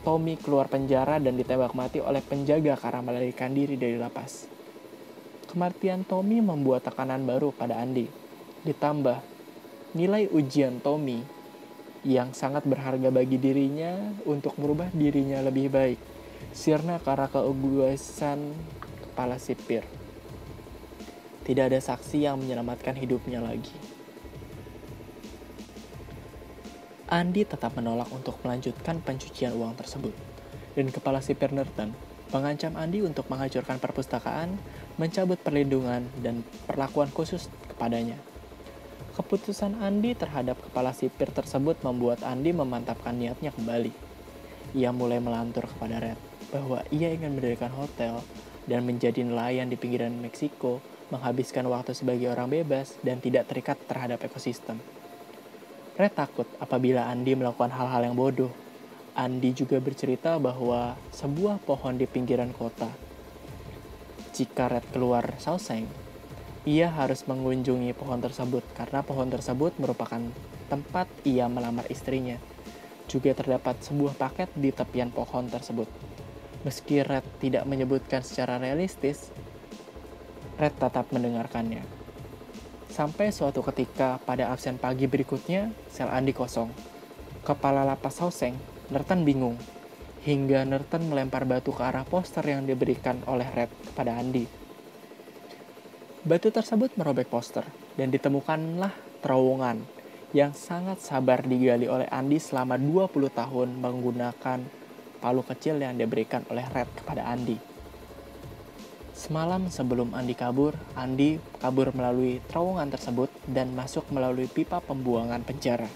Tommy 0.00 0.36
keluar 0.36 0.68
penjara 0.68 1.20
dan 1.20 1.36
ditembak 1.36 1.76
mati 1.76 2.00
oleh 2.00 2.24
penjaga 2.24 2.76
karena 2.76 3.00
melarikan 3.04 3.52
diri 3.52 3.76
dari 3.76 4.00
lapas. 4.00 4.48
Kematian 5.44 6.08
Tommy 6.08 6.40
membuat 6.40 6.88
tekanan 6.88 7.26
baru 7.26 7.52
pada 7.52 7.76
Andi. 7.80 8.29
Ditambah, 8.60 9.24
nilai 9.96 10.28
ujian 10.28 10.84
Tommy 10.84 11.24
yang 12.04 12.36
sangat 12.36 12.64
berharga 12.68 13.08
bagi 13.08 13.40
dirinya 13.40 13.96
untuk 14.28 14.56
merubah 14.60 14.92
dirinya 14.92 15.40
lebih 15.40 15.72
baik. 15.72 16.00
Sirna 16.52 17.00
karena 17.00 17.28
keegoisan 17.28 18.52
kepala 19.04 19.36
sipir. 19.40 19.84
Tidak 21.44 21.64
ada 21.72 21.80
saksi 21.80 22.28
yang 22.28 22.40
menyelamatkan 22.40 22.96
hidupnya 22.96 23.40
lagi. 23.40 23.72
Andi 27.10 27.42
tetap 27.42 27.74
menolak 27.74 28.06
untuk 28.14 28.38
melanjutkan 28.46 29.02
pencucian 29.02 29.56
uang 29.56 29.74
tersebut. 29.74 30.14
Dan 30.78 30.92
kepala 30.94 31.18
sipir 31.18 31.50
Norton 31.50 31.90
mengancam 32.30 32.78
Andi 32.78 33.02
untuk 33.02 33.26
menghancurkan 33.26 33.82
perpustakaan, 33.82 34.54
mencabut 34.94 35.40
perlindungan, 35.42 36.06
dan 36.22 36.46
perlakuan 36.70 37.10
khusus 37.10 37.50
kepadanya. 37.66 38.29
Keputusan 39.20 39.84
Andi 39.84 40.16
terhadap 40.16 40.56
kepala 40.64 40.96
sipir 40.96 41.28
tersebut 41.28 41.76
membuat 41.84 42.24
Andi 42.24 42.56
memantapkan 42.56 43.12
niatnya 43.12 43.52
kembali. 43.52 43.92
Ia 44.72 44.96
mulai 44.96 45.20
melantur 45.20 45.68
kepada 45.68 46.00
Red 46.00 46.16
bahwa 46.48 46.80
ia 46.88 47.12
ingin 47.12 47.36
mendirikan 47.36 47.68
hotel 47.68 48.24
dan 48.64 48.80
menjadi 48.88 49.20
nelayan 49.20 49.68
di 49.68 49.76
pinggiran 49.76 50.16
Meksiko, 50.24 50.80
menghabiskan 51.12 51.68
waktu 51.68 51.92
sebagai 51.92 52.32
orang 52.32 52.48
bebas 52.48 52.96
dan 53.04 53.20
tidak 53.20 53.44
terikat 53.44 53.76
terhadap 53.84 54.24
ekosistem. 54.24 54.80
Red 56.00 56.16
takut 56.16 56.48
apabila 56.56 57.04
Andi 57.12 57.36
melakukan 57.36 57.76
hal-hal 57.76 58.08
yang 58.08 58.16
bodoh. 58.16 58.48
Andi 59.12 59.52
juga 59.52 59.84
bercerita 59.84 60.40
bahwa 60.40 60.96
sebuah 61.12 61.60
pohon 61.68 62.00
di 62.00 62.08
pinggiran 62.08 62.56
kota. 62.56 62.88
Jika 64.32 64.72
Red 64.72 64.88
keluar 64.96 65.36
Sauseng, 65.36 65.84
ia 66.68 66.92
harus 66.92 67.24
mengunjungi 67.24 67.96
pohon 67.96 68.20
tersebut 68.20 68.60
karena 68.76 69.00
pohon 69.00 69.32
tersebut 69.32 69.72
merupakan 69.80 70.20
tempat 70.68 71.08
ia 71.24 71.48
melamar 71.48 71.88
istrinya. 71.88 72.36
Juga 73.08 73.32
terdapat 73.32 73.80
sebuah 73.80 74.14
paket 74.14 74.52
di 74.54 74.70
tepian 74.70 75.08
pohon 75.08 75.48
tersebut. 75.48 75.88
Meski 76.62 77.00
Red 77.00 77.24
tidak 77.40 77.64
menyebutkan 77.64 78.20
secara 78.20 78.60
realistis, 78.60 79.32
Red 80.60 80.76
tetap 80.76 81.08
mendengarkannya. 81.08 81.80
Sampai 82.92 83.32
suatu 83.32 83.64
ketika 83.64 84.20
pada 84.28 84.52
absen 84.52 84.76
pagi 84.76 85.08
berikutnya, 85.08 85.72
sel 85.88 86.12
Andi 86.12 86.36
kosong. 86.36 86.68
Kepala 87.40 87.88
lapas 87.88 88.20
Hoseng, 88.20 88.60
Nertan 88.92 89.24
bingung. 89.24 89.56
hingga 90.20 90.68
Norton 90.68 91.08
melempar 91.08 91.48
batu 91.48 91.72
ke 91.72 91.80
arah 91.80 92.04
poster 92.04 92.44
yang 92.44 92.68
diberikan 92.68 93.24
oleh 93.24 93.48
Red 93.48 93.72
kepada 93.88 94.20
Andy. 94.20 94.59
Batu 96.20 96.52
tersebut 96.52 96.92
merobek 97.00 97.32
poster 97.32 97.64
dan 97.96 98.12
ditemukanlah 98.12 98.92
terowongan 99.24 99.80
yang 100.36 100.52
sangat 100.52 101.00
sabar 101.00 101.40
digali 101.40 101.88
oleh 101.88 102.04
Andy 102.12 102.36
selama 102.36 102.76
20 102.76 103.32
tahun 103.32 103.80
menggunakan 103.80 104.60
palu 105.16 105.40
kecil 105.40 105.80
yang 105.80 105.96
diberikan 105.96 106.44
oleh 106.52 106.68
Red 106.68 106.92
kepada 106.92 107.24
Andy. 107.24 107.56
Semalam 109.16 109.72
sebelum 109.72 110.12
Andi 110.12 110.36
kabur, 110.36 110.76
Andi 110.92 111.40
kabur 111.56 111.88
melalui 111.96 112.44
terowongan 112.52 112.92
tersebut 112.92 113.32
dan 113.48 113.72
masuk 113.72 114.04
melalui 114.12 114.44
pipa 114.44 114.84
pembuangan 114.84 115.40
penjara 115.40 115.88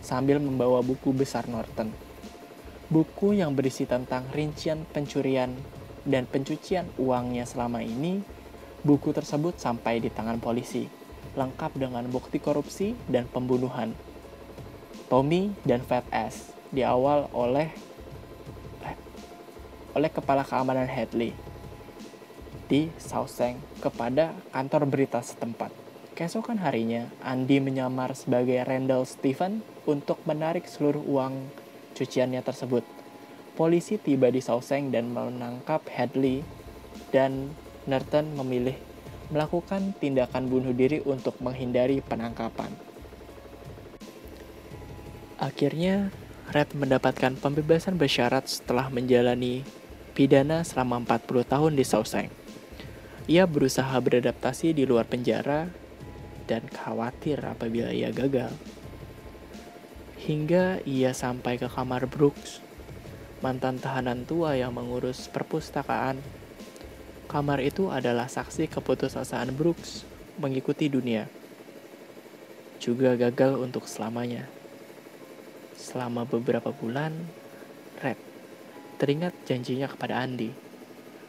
sambil 0.00 0.40
membawa 0.40 0.80
buku 0.80 1.12
besar 1.12 1.52
Norton. 1.52 1.92
Buku 2.88 3.36
yang 3.36 3.52
berisi 3.52 3.84
tentang 3.84 4.24
rincian 4.32 4.88
pencurian 4.88 5.52
dan 6.08 6.24
pencucian 6.24 6.88
uangnya 6.96 7.44
selama 7.44 7.84
ini, 7.84 8.24
buku 8.86 9.10
tersebut 9.10 9.58
sampai 9.58 9.98
di 9.98 10.14
tangan 10.14 10.38
polisi, 10.38 10.86
lengkap 11.34 11.74
dengan 11.74 12.06
bukti 12.06 12.38
korupsi 12.38 12.94
dan 13.10 13.26
pembunuhan. 13.26 13.90
Tommy 15.10 15.50
dan 15.66 15.82
Fat 15.82 16.06
Ass 16.14 16.54
diawal 16.70 17.26
oleh 17.34 17.74
eh, 18.86 18.96
oleh 19.98 20.10
kepala 20.10 20.46
keamanan 20.46 20.86
Hadley 20.86 21.34
di 22.70 22.90
Southend 22.98 23.58
kepada 23.82 24.34
kantor 24.54 24.86
berita 24.86 25.18
setempat. 25.22 25.70
Keesokan 26.16 26.62
harinya, 26.64 27.10
Andy 27.20 27.60
menyamar 27.60 28.16
sebagai 28.16 28.56
Randall 28.64 29.04
Stephen 29.04 29.60
untuk 29.84 30.18
menarik 30.24 30.64
seluruh 30.66 31.04
uang 31.04 31.52
cuciannya 31.92 32.40
tersebut. 32.40 32.82
Polisi 33.54 34.00
tiba 34.00 34.32
di 34.32 34.40
Southend 34.40 34.96
dan 34.96 35.12
menangkap 35.12 35.84
Hadley 35.92 36.42
dan 37.12 37.52
Norton 37.86 38.34
memilih 38.34 38.74
melakukan 39.30 39.94
tindakan 39.98 40.46
bunuh 40.46 40.70
diri 40.70 41.02
untuk 41.02 41.38
menghindari 41.42 41.98
penangkapan. 42.02 42.70
Akhirnya, 45.38 46.10
Red 46.46 46.78
mendapatkan 46.78 47.34
pembebasan 47.34 47.98
bersyarat 47.98 48.46
setelah 48.46 48.86
menjalani 48.86 49.66
pidana 50.14 50.62
selama 50.62 51.02
40 51.02 51.42
tahun 51.42 51.72
di 51.74 51.82
Southend. 51.82 52.30
Ia 53.26 53.42
berusaha 53.50 53.90
beradaptasi 53.98 54.70
di 54.70 54.86
luar 54.86 55.10
penjara 55.10 55.66
dan 56.46 56.70
khawatir 56.70 57.42
apabila 57.42 57.90
ia 57.90 58.14
gagal. 58.14 58.54
Hingga 60.22 60.86
ia 60.86 61.10
sampai 61.10 61.58
ke 61.58 61.66
kamar 61.66 62.06
Brooks, 62.06 62.62
mantan 63.42 63.82
tahanan 63.82 64.22
tua 64.22 64.54
yang 64.54 64.70
mengurus 64.70 65.26
perpustakaan. 65.26 66.22
Kamar 67.26 67.58
itu 67.58 67.90
adalah 67.90 68.30
saksi 68.30 68.70
keputusasaan 68.70 69.50
Brooks 69.54 70.06
mengikuti 70.38 70.86
dunia. 70.86 71.26
Juga 72.78 73.18
gagal 73.18 73.58
untuk 73.58 73.90
selamanya. 73.90 74.46
Selama 75.74 76.22
beberapa 76.22 76.70
bulan, 76.70 77.12
Red 77.98 78.18
teringat 78.96 79.36
janjinya 79.44 79.92
kepada 79.92 80.24
Andy 80.24 80.66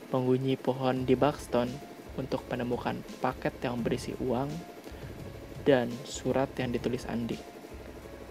pengunyi 0.08 0.56
pohon 0.56 1.04
di 1.04 1.20
Buxton 1.20 1.68
untuk 2.16 2.48
menemukan 2.48 3.04
paket 3.20 3.60
yang 3.60 3.84
berisi 3.84 4.16
uang 4.24 4.48
dan 5.68 5.92
surat 6.08 6.48
yang 6.56 6.72
ditulis 6.72 7.04
Andi. 7.12 7.36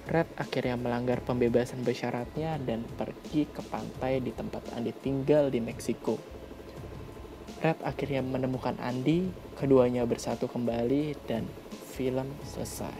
Red 0.09 0.33
akhirnya 0.41 0.79
melanggar 0.81 1.21
pembebasan 1.21 1.85
bersyaratnya 1.85 2.57
dan 2.65 2.87
pergi 2.97 3.45
ke 3.45 3.61
pantai 3.61 4.25
di 4.25 4.33
tempat 4.33 4.73
Andi 4.73 4.95
tinggal 4.97 5.53
di 5.53 5.61
Meksiko. 5.61 6.36
Akhirnya 7.83 8.23
menemukan 8.23 8.79
Andi, 8.79 9.27
keduanya 9.59 10.07
bersatu 10.07 10.47
kembali 10.47 11.19
dan 11.27 11.51
film 11.91 12.31
selesai. 12.47 12.95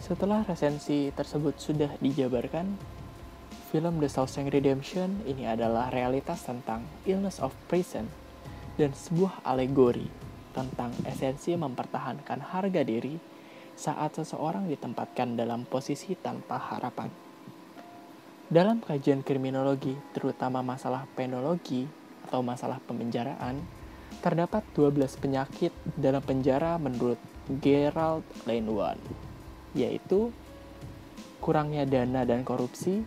Setelah 0.00 0.46
resensi 0.48 1.12
tersebut 1.12 1.60
sudah 1.60 1.92
dijabarkan, 2.00 2.80
Film 3.70 4.02
The 4.02 4.10
Shawshank 4.10 4.50
Redemption 4.50 5.22
ini 5.28 5.46
adalah 5.46 5.94
realitas 5.94 6.42
tentang 6.42 6.82
illness 7.06 7.38
of 7.38 7.54
prison 7.70 8.10
dan 8.74 8.90
sebuah 8.90 9.46
alegori 9.46 10.10
tentang 10.50 10.90
esensi 11.06 11.54
mempertahankan 11.54 12.50
harga 12.50 12.82
diri 12.82 13.14
saat 13.78 14.18
seseorang 14.18 14.66
ditempatkan 14.66 15.38
dalam 15.38 15.62
posisi 15.70 16.18
tanpa 16.18 16.58
harapan. 16.58 17.14
Dalam 18.50 18.82
kajian 18.82 19.22
kriminologi, 19.22 19.94
terutama 20.10 20.58
masalah 20.66 21.06
penologi 21.14 21.86
atau 22.30 22.46
masalah 22.46 22.78
pemenjaraan, 22.86 23.58
terdapat 24.22 24.62
12 24.78 25.18
penyakit 25.18 25.74
dalam 25.98 26.22
penjara 26.22 26.78
menurut 26.78 27.18
Gerald 27.58 28.22
Lanewan, 28.46 28.94
yaitu 29.74 30.30
kurangnya 31.42 31.82
dana 31.90 32.22
dan 32.22 32.46
korupsi, 32.46 33.02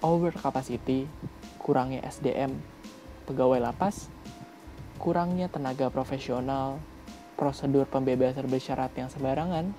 over 0.00 0.32
capacity, 0.32 1.04
kurangnya 1.60 2.00
SDM 2.08 2.56
pegawai 3.28 3.60
lapas, 3.60 4.08
kurangnya 4.96 5.52
tenaga 5.52 5.92
profesional, 5.92 6.80
prosedur 7.36 7.84
pembebasan 7.84 8.48
bersyarat 8.48 8.96
yang 8.96 9.12
sembarangan, 9.12 9.76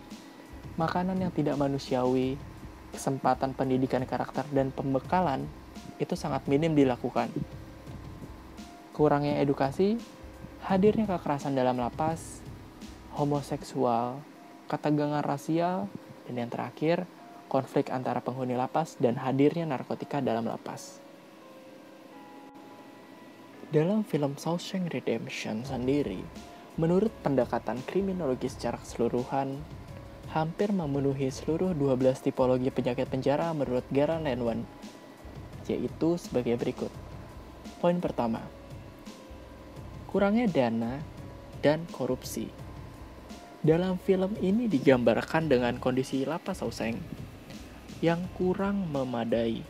makanan 0.78 1.18
yang 1.18 1.34
tidak 1.34 1.58
manusiawi, 1.58 2.38
kesempatan 2.94 3.58
pendidikan 3.58 4.06
karakter 4.06 4.46
dan 4.54 4.70
pembekalan 4.70 5.50
itu 5.98 6.13
sangat 6.13 6.46
minim 6.46 6.78
dilakukan. 6.78 7.34
Kurangnya 8.93 9.41
edukasi, 9.41 9.97
hadirnya 10.62 11.10
kekerasan 11.10 11.58
dalam 11.58 11.82
lapas, 11.82 12.45
homoseksual, 13.17 14.21
ketegangan 14.69 15.25
rasial, 15.25 15.89
dan 16.29 16.36
yang 16.38 16.53
terakhir, 16.53 17.10
konflik 17.49 17.89
antara 17.89 18.21
penghuni 18.21 18.53
lapas 18.53 18.93
dan 19.01 19.17
hadirnya 19.17 19.65
narkotika 19.65 20.21
dalam 20.21 20.45
lapas. 20.45 21.01
Dalam 23.73 24.06
film 24.06 24.38
Shawshank 24.38 24.93
Redemption 24.93 25.65
sendiri, 25.65 26.21
menurut 26.77 27.10
pendekatan 27.25 27.82
kriminologi 27.89 28.45
secara 28.45 28.77
keseluruhan, 28.77 29.58
hampir 30.29 30.69
memenuhi 30.69 31.34
seluruh 31.34 31.73
12 31.73 32.29
tipologi 32.29 32.69
penyakit 32.69 33.10
penjara 33.10 33.49
menurut 33.58 33.86
Gerard 33.89 34.21
Lenwan, 34.21 34.62
yaitu 35.65 36.21
sebagai 36.21 36.62
berikut. 36.62 36.93
Poin 37.82 37.97
pertama, 37.97 38.41
kurangnya 40.13 40.45
dana 40.45 41.02
dan 41.65 41.89
korupsi. 41.89 42.45
Dalam 43.65 43.97
film 43.97 44.38
ini 44.38 44.69
digambarkan 44.69 45.49
dengan 45.49 45.82
kondisi 45.82 46.21
lapas 46.21 46.62
Sauseng 46.62 47.02
yang 47.97 48.21
kurang 48.38 48.93
memadai, 48.93 49.65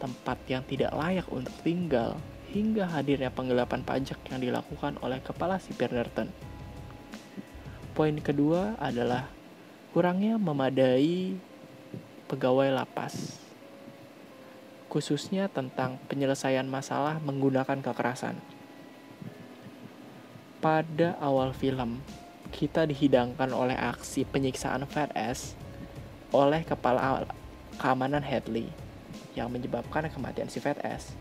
tempat 0.00 0.40
yang 0.48 0.64
tidak 0.64 0.88
layak 0.96 1.28
untuk 1.28 1.52
tinggal, 1.60 2.16
hingga 2.48 2.88
hadirnya 2.88 3.28
penggelapan 3.28 3.84
pajak 3.84 4.16
yang 4.32 4.40
dilakukan 4.40 4.96
oleh 5.04 5.20
kepala 5.20 5.60
sipir 5.60 5.92
Nerton. 5.92 6.32
Poin 7.92 8.16
kedua 8.24 8.80
adalah 8.80 9.28
kurangnya 9.92 10.40
memadai 10.40 11.36
pegawai 12.24 12.72
lapas, 12.72 13.36
khususnya 14.88 15.52
tentang 15.52 16.00
penyelesaian 16.08 16.64
masalah 16.64 17.20
menggunakan 17.20 17.84
kekerasan. 17.84 18.53
Pada 20.64 21.12
awal 21.20 21.52
film, 21.52 22.00
kita 22.48 22.88
dihidangkan 22.88 23.52
oleh 23.52 23.76
aksi 23.76 24.24
penyiksaan 24.24 24.88
Fat 24.88 25.12
S 25.12 25.52
oleh 26.32 26.64
kepala 26.64 27.28
keamanan 27.76 28.24
Hadley 28.24 28.72
yang 29.36 29.52
menyebabkan 29.52 30.08
kematian 30.08 30.48
si 30.48 30.64
Fat 30.64 30.80
S. 30.80 31.12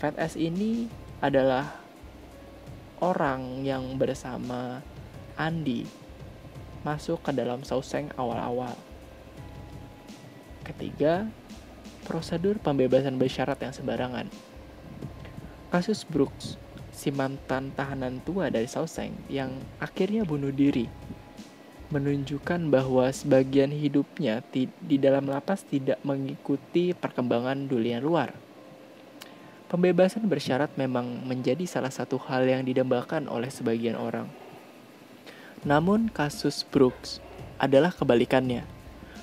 Fat 0.00 0.16
S 0.16 0.40
ini 0.40 0.88
adalah 1.20 1.68
orang 3.04 3.60
yang 3.60 4.00
bersama 4.00 4.80
Andy 5.36 5.84
masuk 6.80 7.20
ke 7.20 7.36
dalam 7.36 7.68
Sauseng 7.68 8.08
awal-awal. 8.16 8.72
Ketiga, 10.64 11.28
prosedur 12.08 12.56
pembebasan 12.56 13.20
bersyarat 13.20 13.60
yang 13.60 13.76
sembarangan. 13.76 14.32
Kasus 15.68 16.08
Brooks, 16.08 16.56
si 16.98 17.14
mantan 17.14 17.70
tahanan 17.78 18.18
tua 18.26 18.50
dari 18.50 18.66
Sauseng 18.66 19.14
yang 19.30 19.54
akhirnya 19.78 20.26
bunuh 20.26 20.50
diri 20.50 20.90
menunjukkan 21.88 22.68
bahwa 22.68 23.08
sebagian 23.08 23.72
hidupnya 23.72 24.44
di 24.52 24.96
dalam 25.00 25.24
lapas 25.24 25.64
tidak 25.64 25.96
mengikuti 26.04 26.92
perkembangan 26.92 27.64
dunia 27.64 27.96
luar. 27.96 28.36
Pembebasan 29.72 30.24
bersyarat 30.28 30.72
memang 30.76 31.24
menjadi 31.24 31.64
salah 31.64 31.92
satu 31.92 32.20
hal 32.28 32.44
yang 32.44 32.64
didambakan 32.64 33.28
oleh 33.28 33.48
sebagian 33.48 33.96
orang. 33.96 34.28
Namun 35.64 36.12
kasus 36.12 36.64
Brooks 36.64 37.20
adalah 37.56 37.92
kebalikannya. 37.92 38.64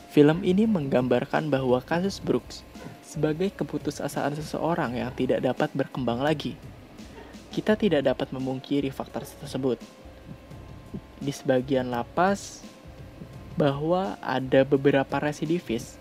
Film 0.10 0.42
ini 0.42 0.66
menggambarkan 0.70 1.50
bahwa 1.50 1.82
kasus 1.82 2.18
Brooks 2.22 2.66
sebagai 3.06 3.54
keputusasaan 3.54 4.38
seseorang 4.38 4.98
yang 4.98 5.14
tidak 5.14 5.42
dapat 5.46 5.70
berkembang 5.74 6.22
lagi. 6.22 6.58
Kita 7.56 7.80
tidak 7.80 8.04
dapat 8.04 8.36
memungkiri 8.36 8.92
faktor 8.92 9.24
tersebut. 9.24 9.80
Di 11.24 11.32
sebagian 11.32 11.88
lapas, 11.88 12.60
bahwa 13.56 14.20
ada 14.20 14.68
beberapa 14.68 15.16
residivis 15.16 15.96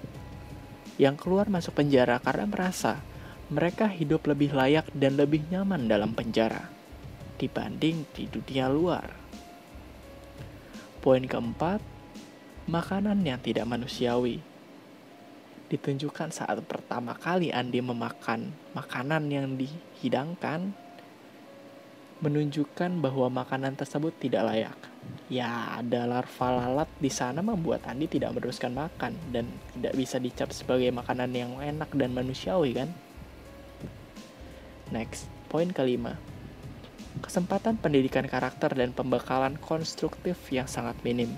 yang 0.99 1.15
keluar 1.15 1.47
masuk 1.47 1.79
penjara 1.79 2.19
karena 2.19 2.51
merasa 2.51 2.99
mereka 3.47 3.87
hidup 3.87 4.27
lebih 4.27 4.51
layak 4.51 4.91
dan 4.91 5.15
lebih 5.15 5.47
nyaman 5.47 5.87
dalam 5.87 6.11
penjara 6.11 6.75
dibanding 7.39 8.07
di 8.15 8.31
dunia 8.31 8.71
luar. 8.71 9.11
Poin 11.03 11.23
keempat, 11.23 11.83
makanan 12.71 13.21
yang 13.27 13.39
tidak 13.43 13.69
manusiawi. 13.69 14.41
Ditunjukkan 15.69 16.31
saat 16.31 16.63
pertama 16.65 17.13
kali 17.19 17.51
Andi 17.51 17.83
memakan 17.83 18.55
makanan 18.73 19.29
yang 19.29 19.59
dihidangkan, 19.59 20.73
menunjukkan 22.23 23.03
bahwa 23.03 23.31
makanan 23.43 23.75
tersebut 23.75 24.15
tidak 24.21 24.47
layak 24.47 24.79
ya 25.33 25.81
ada 25.81 26.05
larva 26.05 26.49
lalat 26.53 26.91
di 27.01 27.09
sana 27.09 27.41
membuat 27.41 27.89
Andi 27.89 28.07
tidak 28.09 28.37
meneruskan 28.37 28.77
makan 28.77 29.17
dan 29.33 29.49
tidak 29.73 29.95
bisa 29.97 30.17
dicap 30.21 30.53
sebagai 30.53 30.93
makanan 30.93 31.33
yang 31.33 31.57
enak 31.61 31.91
dan 31.97 32.13
manusiawi 32.13 32.77
kan? 32.77 32.93
Next, 34.93 35.27
poin 35.49 35.73
kelima. 35.73 36.21
Kesempatan 37.25 37.81
pendidikan 37.81 38.29
karakter 38.29 38.75
dan 38.77 38.93
pembekalan 38.93 39.57
konstruktif 39.57 40.37
yang 40.53 40.69
sangat 40.69 40.99
minim. 41.01 41.33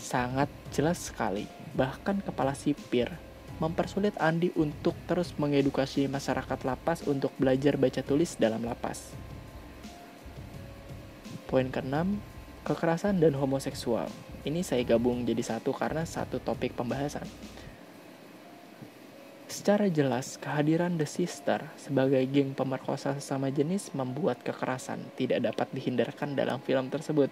Sangat 0.00 0.48
jelas 0.72 1.12
sekali, 1.12 1.44
bahkan 1.76 2.24
kepala 2.24 2.56
sipir 2.56 3.10
mempersulit 3.56 4.12
Andi 4.20 4.52
untuk 4.52 4.92
terus 5.08 5.32
mengedukasi 5.40 6.12
masyarakat 6.12 6.60
lapas 6.60 7.00
untuk 7.08 7.32
belajar 7.40 7.80
baca 7.80 8.04
tulis 8.04 8.36
dalam 8.36 8.60
lapas. 8.60 9.16
Poin 11.46 11.70
keenam, 11.70 12.18
kekerasan 12.66 13.22
dan 13.22 13.38
homoseksual. 13.38 14.10
Ini 14.42 14.66
saya 14.66 14.82
gabung 14.82 15.22
jadi 15.22 15.38
satu 15.46 15.70
karena 15.70 16.02
satu 16.02 16.42
topik 16.42 16.74
pembahasan. 16.74 17.22
Secara 19.46 19.86
jelas, 19.86 20.42
kehadiran 20.42 20.98
The 20.98 21.06
Sister 21.06 21.70
sebagai 21.78 22.18
geng 22.34 22.58
pemerkosa 22.58 23.14
sesama 23.14 23.54
jenis 23.54 23.94
membuat 23.94 24.42
kekerasan 24.42 25.06
tidak 25.14 25.46
dapat 25.46 25.70
dihindarkan 25.70 26.34
dalam 26.34 26.58
film 26.66 26.90
tersebut. 26.90 27.30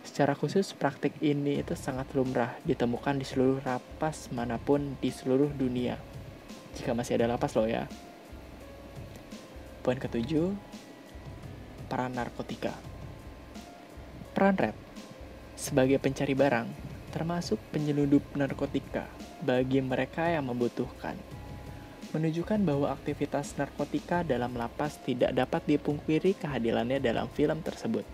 Secara 0.00 0.32
khusus, 0.32 0.72
praktik 0.72 1.12
ini 1.20 1.60
itu 1.60 1.76
sangat 1.76 2.08
lumrah 2.16 2.56
ditemukan 2.64 3.20
di 3.20 3.28
seluruh 3.28 3.60
lapas 3.60 4.32
mana 4.32 4.56
pun 4.56 4.96
di 5.04 5.12
seluruh 5.12 5.52
dunia. 5.52 6.00
Jika 6.80 6.96
masih 6.96 7.20
ada 7.20 7.28
lapas 7.36 7.52
loh 7.52 7.68
ya. 7.68 7.84
Poin 9.84 10.00
ketujuh, 10.00 10.56
para 11.92 12.08
narkotika. 12.08 12.87
Peran 14.38 14.54
Red 14.54 14.78
sebagai 15.58 15.98
pencari 15.98 16.30
barang, 16.30 16.70
termasuk 17.10 17.58
penyelundup 17.74 18.22
narkotika 18.38 19.10
bagi 19.42 19.82
mereka 19.82 20.30
yang 20.30 20.46
membutuhkan, 20.46 21.18
menunjukkan 22.14 22.62
bahwa 22.62 22.94
aktivitas 22.94 23.58
narkotika 23.58 24.22
dalam 24.22 24.54
lapas 24.54 25.02
tidak 25.02 25.34
dapat 25.34 25.66
dipungkiri 25.66 26.38
kehadirannya 26.38 27.02
dalam 27.02 27.26
film 27.34 27.66
tersebut. 27.66 28.06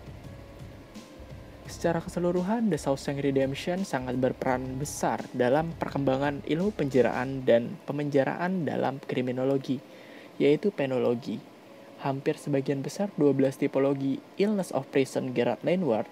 Secara 1.69 2.01
keseluruhan, 2.01 2.73
The 2.73 2.81
Shawshank 2.81 3.21
Redemption 3.21 3.85
sangat 3.85 4.17
berperan 4.17 4.81
besar 4.81 5.21
dalam 5.29 5.77
perkembangan 5.77 6.41
ilmu 6.41 6.73
penjaraan 6.73 7.45
dan 7.45 7.77
pemenjaraan 7.85 8.65
dalam 8.65 8.97
kriminologi, 8.97 9.77
yaitu 10.41 10.73
penologi 10.73 11.37
hampir 12.05 12.37
sebagian 12.37 12.85
besar 12.85 13.09
12 13.17 13.65
tipologi 13.65 14.21
illness 14.37 14.69
of 14.69 14.85
prison 14.93 15.33
Gerard 15.33 15.65
Landward 15.65 16.05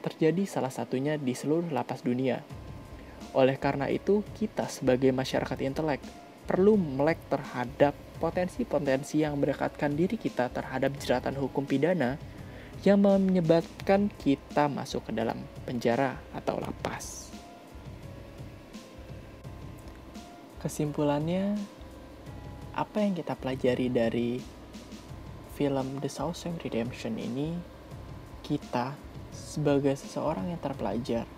terjadi 0.00 0.48
salah 0.48 0.72
satunya 0.72 1.20
di 1.20 1.36
seluruh 1.36 1.68
lapas 1.68 2.00
dunia. 2.00 2.40
Oleh 3.36 3.60
karena 3.60 3.92
itu, 3.92 4.24
kita 4.34 4.66
sebagai 4.72 5.12
masyarakat 5.12 5.60
intelek 5.60 6.00
perlu 6.48 6.74
melek 6.80 7.20
terhadap 7.30 7.94
potensi-potensi 8.18 9.22
yang 9.22 9.38
mendekatkan 9.38 9.94
diri 9.94 10.18
kita 10.18 10.50
terhadap 10.50 10.96
jeratan 10.98 11.38
hukum 11.38 11.68
pidana 11.68 12.18
yang 12.82 12.98
menyebabkan 12.98 14.10
kita 14.18 14.66
masuk 14.66 15.06
ke 15.06 15.12
dalam 15.14 15.38
penjara 15.62 16.18
atau 16.34 16.58
lapas. 16.58 17.30
Kesimpulannya, 20.58 21.54
apa 22.74 23.06
yang 23.06 23.14
kita 23.14 23.38
pelajari 23.38 23.86
dari 23.86 24.30
film 25.52 26.00
The 26.00 26.08
Shawshank 26.08 26.64
Redemption 26.64 27.20
ini, 27.20 27.52
kita 28.40 28.96
sebagai 29.32 29.92
seseorang 29.96 30.48
yang 30.52 30.60
terpelajar 30.60 31.28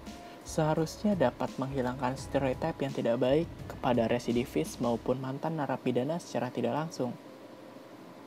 seharusnya 0.44 1.16
dapat 1.16 1.50
menghilangkan 1.56 2.20
stereotip 2.20 2.76
yang 2.84 2.92
tidak 2.92 3.16
baik 3.16 3.48
kepada 3.64 4.04
residivis 4.04 4.76
maupun 4.76 5.18
mantan 5.18 5.56
narapidana 5.56 6.20
secara 6.20 6.52
tidak 6.52 6.76
langsung. 6.76 7.16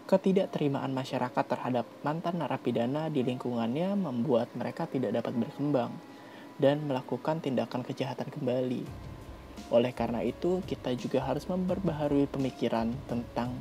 Ketidakterimaan 0.09 0.95
masyarakat 0.95 1.45
terhadap 1.45 1.85
mantan 2.01 2.41
narapidana 2.41 3.13
di 3.13 3.21
lingkungannya 3.21 3.93
membuat 3.93 4.49
mereka 4.57 4.89
tidak 4.89 5.13
dapat 5.13 5.35
berkembang 5.35 5.93
dan 6.57 6.81
melakukan 6.89 7.37
tindakan 7.37 7.85
kejahatan 7.85 8.33
kembali. 8.33 8.81
Oleh 9.69 9.91
karena 9.93 10.23
itu, 10.25 10.63
kita 10.65 10.95
juga 10.97 11.21
harus 11.21 11.45
memperbaharui 11.45 12.25
pemikiran 12.31 12.87
tentang 13.05 13.51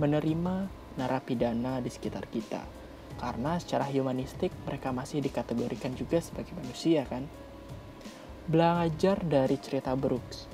menerima 0.00 0.66
narapidana 0.96 1.78
di 1.82 1.90
sekitar 1.90 2.26
kita. 2.30 2.62
Karena 3.18 3.56
secara 3.62 3.86
humanistik 3.86 4.50
mereka 4.66 4.90
masih 4.90 5.22
dikategorikan 5.22 5.94
juga 5.94 6.18
sebagai 6.18 6.54
manusia 6.58 7.06
kan. 7.06 7.26
Belajar 8.44 9.24
dari 9.24 9.56
cerita 9.56 9.96
Brooks, 9.96 10.50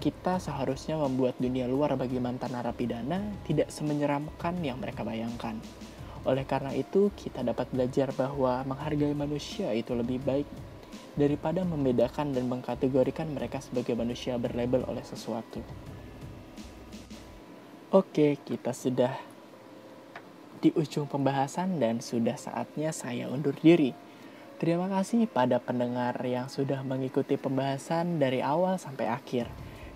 kita 0.00 0.40
seharusnya 0.40 0.96
membuat 0.96 1.36
dunia 1.36 1.68
luar 1.68 1.92
bagi 2.00 2.16
mantan 2.16 2.56
narapidana 2.56 3.20
tidak 3.44 3.68
semenyeramkan 3.68 4.56
yang 4.64 4.80
mereka 4.80 5.04
bayangkan. 5.04 5.60
Oleh 6.24 6.48
karena 6.48 6.72
itu, 6.72 7.12
kita 7.12 7.44
dapat 7.44 7.68
belajar 7.68 8.08
bahwa 8.16 8.64
menghargai 8.64 9.12
manusia 9.12 9.72
itu 9.76 9.92
lebih 9.92 10.20
baik 10.24 10.48
daripada 11.16 11.64
membedakan 11.68 12.32
dan 12.32 12.48
mengkategorikan 12.48 13.28
mereka 13.28 13.60
sebagai 13.60 13.92
manusia 13.92 14.40
berlabel 14.40 14.84
oleh 14.88 15.04
sesuatu. 15.04 15.60
Oke, 17.92 18.40
kita 18.40 18.70
sudah 18.70 19.29
di 20.60 20.70
ujung 20.76 21.08
pembahasan 21.08 21.80
dan 21.80 22.04
sudah 22.04 22.36
saatnya 22.36 22.92
saya 22.92 23.26
undur 23.32 23.56
diri. 23.56 23.96
Terima 24.60 24.92
kasih 24.92 25.24
pada 25.24 25.56
pendengar 25.56 26.20
yang 26.20 26.52
sudah 26.52 26.84
mengikuti 26.84 27.40
pembahasan 27.40 28.20
dari 28.20 28.44
awal 28.44 28.76
sampai 28.76 29.08
akhir. 29.08 29.48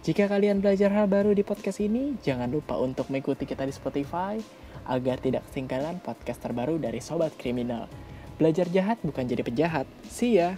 Jika 0.05 0.25
kalian 0.29 0.65
belajar 0.65 0.89
hal 0.93 1.09
baru 1.09 1.37
di 1.37 1.45
podcast 1.45 1.81
ini, 1.85 2.17
jangan 2.25 2.49
lupa 2.49 2.81
untuk 2.81 3.13
mengikuti 3.13 3.45
kita 3.45 3.65
di 3.65 3.73
Spotify 3.77 4.41
agar 4.89 5.21
tidak 5.21 5.45
ketinggalan 5.53 6.01
podcast 6.01 6.41
terbaru 6.41 6.81
dari 6.81 7.01
Sobat 7.01 7.37
Kriminal. 7.37 7.89
Belajar 8.37 8.69
jahat 8.69 9.01
bukan 9.05 9.25
jadi 9.25 9.45
penjahat. 9.45 9.89
See 10.09 10.41
ya! 10.41 10.57